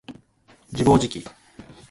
[0.73, 1.23] 自暴自棄